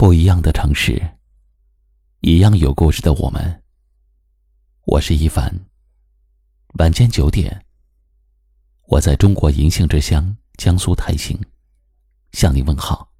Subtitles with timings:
[0.00, 0.98] 不一样的城市，
[2.20, 3.62] 一样有故事的我们。
[4.86, 5.54] 我是一凡。
[6.78, 7.66] 晚间九点，
[8.86, 11.38] 我在中国银杏之乡江苏台兴
[12.32, 13.10] 向你问好。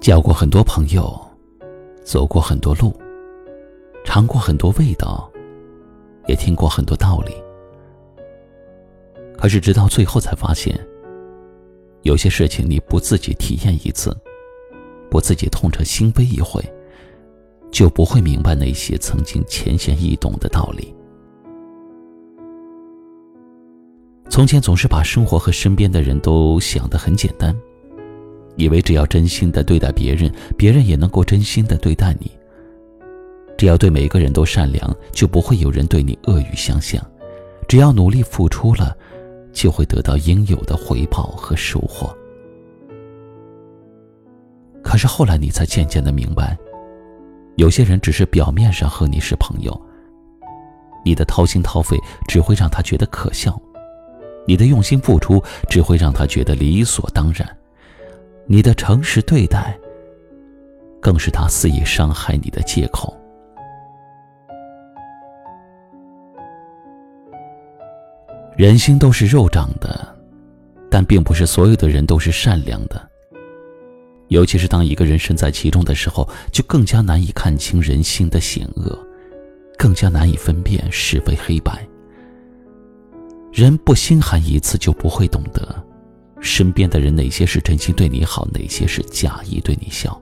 [0.00, 1.25] 交过很多朋友，
[2.06, 2.94] 走过很多路，
[4.04, 5.28] 尝过很多味道，
[6.28, 7.34] 也听过很多道理。
[9.36, 10.78] 可是直到最后才发现，
[12.02, 14.16] 有些事情你不自己体验一次，
[15.10, 16.62] 不自己痛彻心扉一回，
[17.72, 20.94] 就不会明白那些曾经浅显易懂的道理。
[24.30, 27.52] 从前总是把生活和身边的人都想得很简单。
[28.56, 32.30] 以为只要真心的对待别人，别人也能够真心的对待你。
[33.56, 37.02] 只要对每个人都善良，就不会有人对你恶语相向。
[37.68, 38.96] 只要努力付出了，
[39.52, 42.14] 就会得到应有的回报和收获。
[44.82, 46.56] 可是后来你才渐渐的明白，
[47.56, 49.78] 有些人只是表面上和你是朋友，
[51.04, 51.98] 你的掏心掏肺
[52.28, 53.60] 只会让他觉得可笑，
[54.46, 57.48] 你的用心付出只会让他觉得理所当然。
[58.48, 59.76] 你的诚实对待，
[61.00, 63.14] 更是他肆意伤害你的借口。
[68.56, 70.16] 人心都是肉长的，
[70.88, 73.04] 但并不是所有的人都是善良的。
[74.28, 78.98] 尤其是当一个人身在其中的时候，就更加难以看清人心的险恶，
[79.76, 81.86] 更加难以分辨是非黑白。
[83.52, 85.84] 人不心寒一次，就不会懂得。
[86.46, 90.18] 身边的人，哪些是真心对你好，哪些是假意对你笑？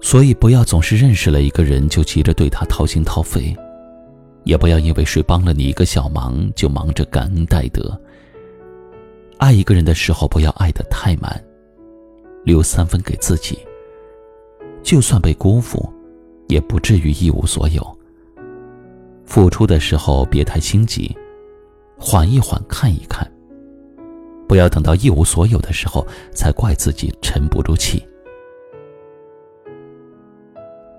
[0.00, 3.54] 所以，不要总是认识了一个人就急着对他掏心掏肺，
[4.44, 8.00] 也不要因为谁帮了你一个小忙就忙着感恩戴德。
[9.36, 11.44] 爱一个人的时候，不要爱得太满，
[12.44, 13.58] 留三分给自己。
[14.82, 15.92] 就算被辜负，
[16.46, 17.98] 也不至于一无所有。
[19.26, 21.14] 付出的时候，别太心急。
[21.98, 23.30] 缓一缓，看一看。
[24.48, 28.02] 不要等到一无所有的时候，才怪自己沉不住气。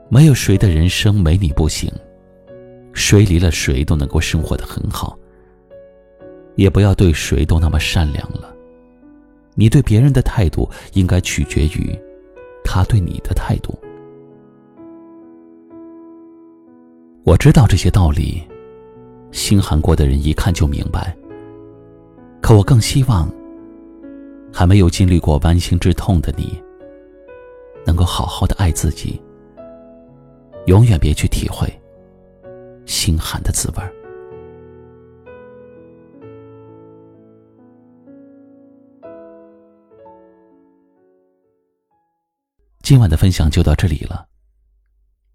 [0.10, 1.92] 没有谁的人生没你不行，
[2.94, 5.18] 谁离了谁都能够生活的很好。
[6.56, 8.54] 也不要对谁都那么善良了。
[9.56, 11.98] 你对别人的态度，应该取决于
[12.64, 13.78] 他对你的态度。
[17.24, 18.44] 我知道这些道理。
[19.32, 21.16] 心寒过的人一看就明白。
[22.42, 23.32] 可我更希望，
[24.52, 26.62] 还没有经历过剜心之痛的你，
[27.86, 29.22] 能够好好的爱自己。
[30.66, 31.68] 永远别去体会
[32.86, 33.92] 心寒的滋味儿。
[42.82, 44.26] 今晚的分享就到这里了。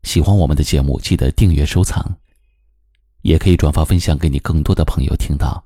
[0.03, 2.04] 喜欢我们的节目，记得订阅收藏。
[3.25, 5.65] 也可以转发分享给你更多的朋友听到。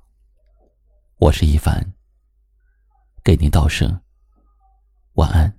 [1.19, 1.93] 我是一凡，
[3.25, 4.01] 给您道声
[5.15, 5.53] 晚安。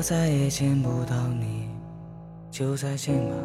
[0.00, 1.68] 如果再也见不到你，
[2.50, 3.36] 就再见吧。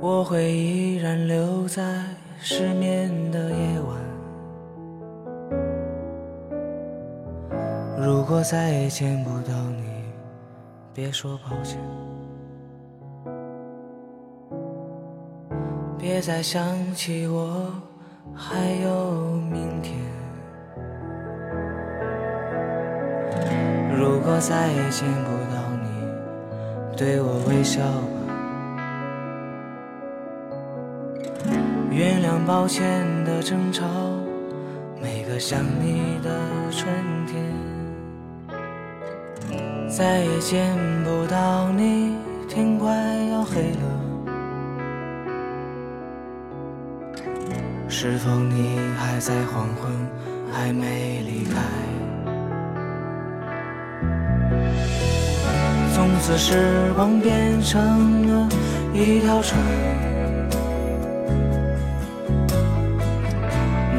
[0.00, 2.04] 我会依然留在
[2.40, 3.96] 失眠的夜晚。
[8.04, 9.84] 如果再也见不到你，
[10.92, 11.78] 别说抱歉，
[15.96, 17.72] 别再想起我，
[18.34, 20.21] 还有明天。
[24.02, 25.86] 如果再也见不到你，
[26.96, 28.18] 对我微笑吧。
[31.88, 33.86] 原谅抱歉的争吵，
[35.00, 36.30] 每个想你的
[36.72, 36.92] 春
[37.28, 37.44] 天。
[39.88, 42.16] 再也见不到你，
[42.48, 42.92] 天快
[43.30, 43.86] 要黑了。
[47.88, 49.92] 是否你还在黄昏，
[50.52, 51.60] 还没离开？
[56.02, 58.48] 从此时光变成了
[58.92, 59.56] 一条船，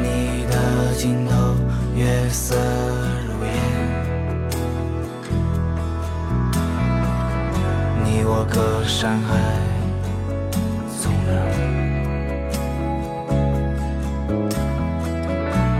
[0.02, 1.54] 你的尽头
[1.96, 2.56] 月色
[3.26, 3.54] 如烟，
[8.04, 9.34] 你我隔山海。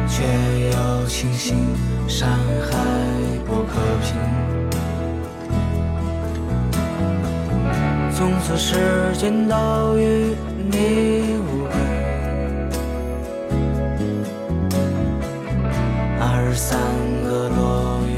[0.08, 0.22] 却
[0.70, 1.54] 又庆幸，
[2.08, 2.78] 山海
[3.44, 4.63] 不可平。
[8.16, 8.76] 从此世
[9.18, 10.36] 间都与
[10.70, 11.72] 你无关。
[16.20, 16.78] 二十三
[17.24, 18.14] 个落雨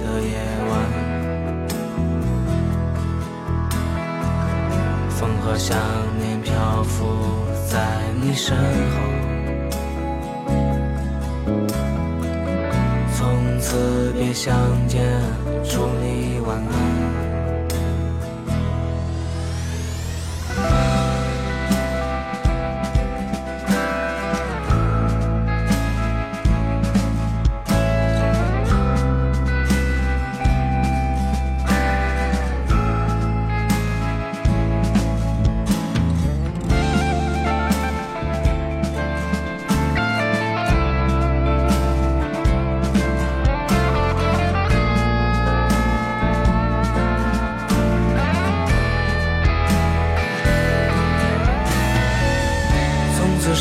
[0.00, 0.32] 的夜
[0.70, 0.72] 晚，
[5.10, 5.76] 风和想
[6.18, 7.04] 念漂浮
[7.68, 8.94] 在你身后。
[13.14, 13.20] 从
[13.60, 14.56] 此别相
[14.88, 15.04] 见，
[15.64, 17.01] 祝你晚安。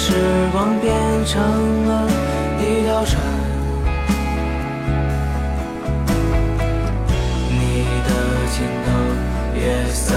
[0.03, 0.13] 时
[0.51, 0.91] 光变
[1.25, 1.39] 成
[1.85, 2.09] 了
[2.59, 3.21] 一条船，
[7.47, 8.09] 你的
[8.51, 8.89] 尽头
[9.53, 9.61] 月
[9.93, 10.15] 色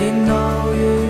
[0.00, 1.09] 听到雨